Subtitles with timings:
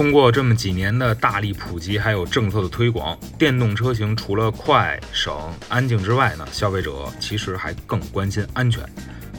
[0.00, 5.30] 通过这么几年的大力普及，还有政策的推广，电动车型除了快、省、
[5.68, 8.82] 安静之外呢，消费者其实还更关心安全。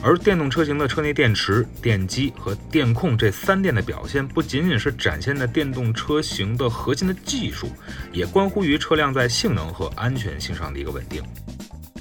[0.04, 7.68] 而电动车型的车内电池、电机和电控这三电的表现，不仅仅是展现的电动车型的核心的技术，
[8.12, 11.20] 也关乎于车辆在性能和安全性上的一个稳定。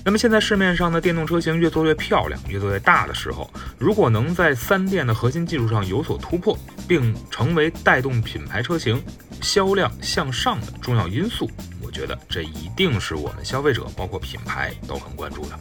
[0.03, 9.01] 那么现在市面上的电动车型越做越漂亮，越做越大的时候，如果能在三电的核心技术上有所突破，并成为带动品牌车型
[9.41, 11.49] 销量向上的重要因素，
[11.83, 15.59] 我觉得这一定是我们消费者，包括品牌都很关注的。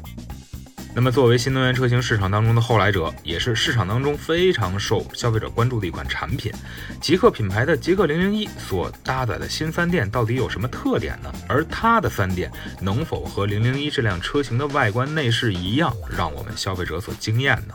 [0.93, 6.53] 那么，作为新能源车型市场当中的后来者，也是市场当中非常受消费者关注的一款产品，
[7.01, 11.33] 极客品牌的极客零零一所搭载的新三电到底有什么特点呢？
[11.49, 12.51] 而它的三电
[12.81, 17.75] 能否和零零一这辆车型的外观内饰一样，让我们消费者所惊艳呢？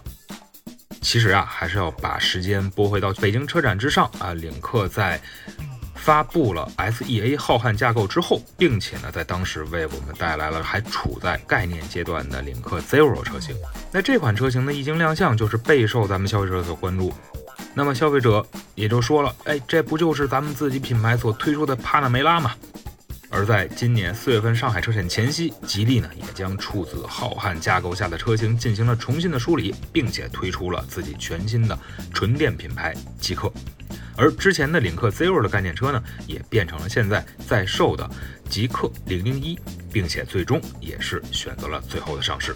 [1.02, 5.22] 其实啊，还是要把时间拨回到北京车展之上啊，领克在。
[6.06, 13.56] 发布了 SEA 浩瀚架构之后，并且呢，在当时为我们带来了还处在概念阶段的领克 Zero 车型。
[13.92, 17.12] 那这款车型呢，一经亮相就是备受咱们消费者所关注。
[17.74, 22.54] 那么消费者也就说了，哎，这不就是咱们自己品牌所推出的帕纳梅拉吗？
[23.32, 31.76] 而在今年四月份上海车展前夕，吉利呢也将处子浩瀚架构下的车型进行了重新的梳理，并且推出了自己全新的
[32.14, 33.52] 纯电品牌极客。
[34.18, 38.10] 而之前的领克 Zero 的概念车呢，也变成了现在在售的
[38.50, 39.60] 极氪零零一，
[39.92, 42.56] 并且最终也是选择了最后的上市。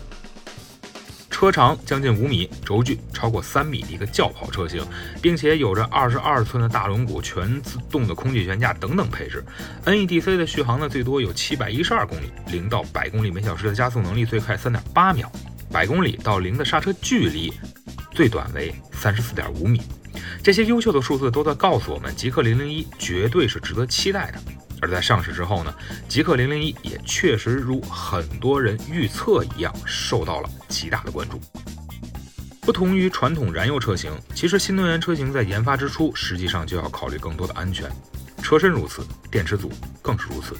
[1.29, 4.85] 车长将近五米，轴距超过三米的一个轿跑车型，
[5.21, 9.41] 并且有着二十二寸的大轮毂、全自动的空气悬架等等配置。
[9.85, 15.31] NEDC 的续航呢，最多有七百一十二公里，零到百公里每小时的加速能力最快三点八秒，
[15.71, 17.53] 百公里到零的刹车距离
[18.11, 19.81] 最短为三十四点五米。
[20.43, 24.39] 这些优秀的数字都在告诉我们，极氪零零一绝对是值得期待的。
[24.81, 25.73] 而在上市之后呢，
[26.07, 31.39] 极氪零零一也确实如很多人预测一样，受到了极大的关注。
[32.61, 37.89] 不同于传统燃油车型，其实新能源车型在研发之初，实际上就要考虑更多的安全。
[38.49, 39.71] 车身如此，电池组
[40.01, 40.55] 更是如此。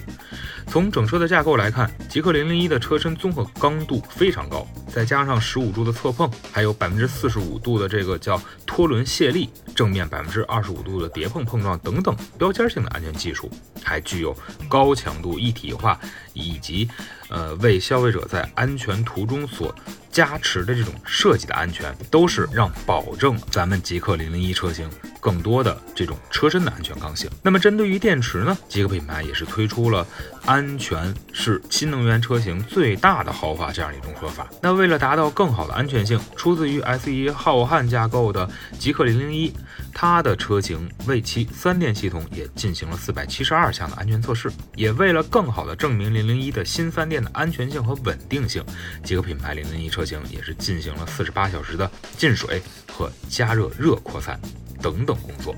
[0.68, 13.50] 从整车的架构来看，极氪零零一的车身综合刚度非常高，再加上十五度的侧碰，还有百分之四十五度的这个叫拖轮卸力，正面百分之二十五度的叠碰碰撞等等标签性的安全技术，
[13.82, 14.32] 还具有
[14.68, 15.98] 高强度一体化
[16.32, 16.88] 以及
[17.28, 19.74] 呃为消费者在安全途中所。
[20.12, 27.30] 加持的这种设计的安全，都是让保证咱们极氪零零一车型更多的这种车身的安全刚性。
[27.42, 30.06] 那么针对于电池呢，极氪品牌也是推出了
[30.46, 34.48] 安全是新能源车型最大的豪华这样一种说法。
[34.62, 38.48] 那为了达到更好的安全性，出自于 S1 浩瀚架构的
[38.78, 39.52] 极氪零零一，
[39.92, 44.50] 它的车型为其三电系统也进行了四百七十二项的安全测试。
[44.74, 48.64] 也为了更好的证明零零一的新三电的安全性和稳定性，
[49.04, 49.90] 极氪品牌零零一。
[49.90, 54.40] 车型也是进行了四十八小时的进水和加热热扩散
[54.82, 55.54] 等等工作。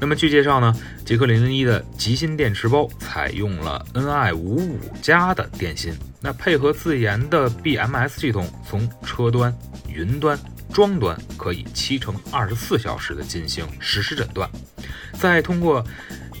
[0.00, 0.74] 那么据介绍呢，
[1.04, 9.56] 极氪零零一的极芯电池包采用了 Ni 五五加的电芯，那配合自研的 BMS 系统，从车端、
[9.88, 10.36] 云端、
[10.72, 14.50] 装端可以七乘二十四小时的进行实时诊断，
[15.20, 15.84] 再通过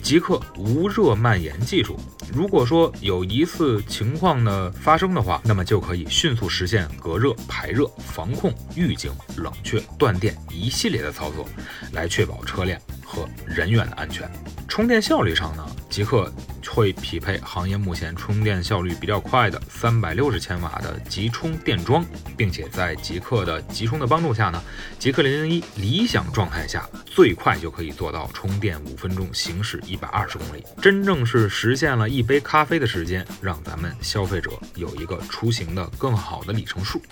[0.02, 1.96] 极客无热蔓延技术。
[2.34, 11.46] 如果说有疑似情况的发生的话，那么就可以迅速实现隔热、排热、防控、预警、冷却、断电一系列的操作，
[11.92, 12.80] 来确保车辆
[13.12, 14.30] 和人员的安全。
[14.66, 16.32] 充电效率上呢，极客
[16.66, 22.02] 会匹配行业目前充电效率比较快的三百六十千瓦的极充电桩，
[22.38, 24.62] 并且在极客的极充的帮助下呢，
[24.98, 37.02] 极客零零一理想状态下最快就可以做到充电五分钟行驶一百二十公里，真正是实现了一杯咖啡的时间，让咱们消费者有一个出行的更好的里程数。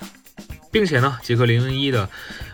[0.71, 2.09] 并且呢，极氪零零一的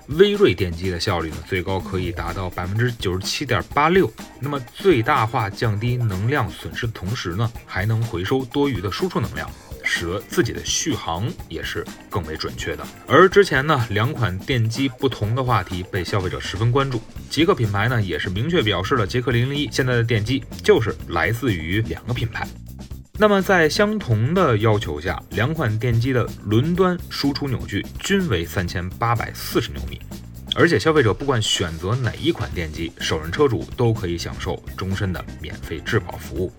[0.09, 4.11] 微锐电机的效率呢，最高可以达到百分之九十七点八六。
[4.41, 9.51] 那么最大化降低能量损失的同时呢，还能回收多余的输出能量，
[9.83, 12.87] 使得自己的续航也是更为准确的。
[13.07, 22.47] 而之前呢，两款电机不同的话题被消费者十分关注，极客品牌呢也是明确表示了，极氪零零一现在的电机就是来自于两个品牌。
[23.19, 29.99] 那么在相同的要求下，两款电机的轮端输出扭矩均为三千八百四十牛米，
[30.55, 36.53] 而且消费者不管选择哪一款电机，首任车主都可以享受终身的免费质保服务。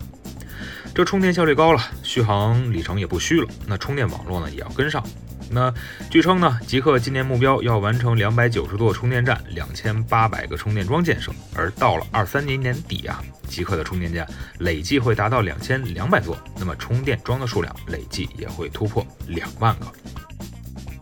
[0.96, 5.04] 这充电效率高了，续航里程也不虚了，那充电网络呢也要跟上。
[5.50, 5.74] 那
[6.10, 14.28] 据称呢，极氪今年目标要完成两百九十座充电站、两千八百个充电桩建设，而到了二三年年底啊，极氪的充电站
[14.60, 19.88] 累计会达到两千两百座，那么充电桩的数量累计也会突破两万个。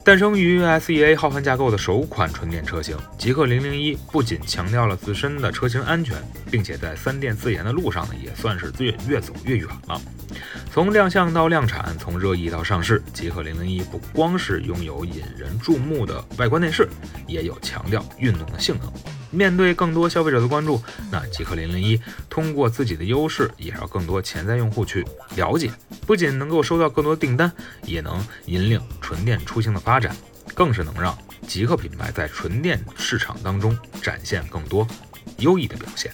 [0.03, 6.15] 诞生于 SEA 浩瀚架构的首款纯电车型极氪零零一，不仅强调了自身的车型安全，
[6.49, 10.01] 并且在三电自研的路上呢，也算是越越走越远了。
[10.71, 16.87] 从亮相到量产，从热议到上市，极氪零零一不光是拥有引人注目的外观内饰，
[17.27, 18.91] 也有强调运动的性能。
[19.31, 20.81] 面对更多消费者的关注，
[21.11, 21.99] 那极氪零零一
[22.29, 25.05] 通过自己的优势，也让更多潜在用户去
[25.35, 25.71] 了解，
[26.05, 27.51] 不仅能够收到更多订单，
[27.83, 30.15] 也能引领纯电出行的发展，
[30.53, 34.87] 更是能让极氪品牌在纯电市场当中展现更多
[35.39, 36.13] 优异的表现。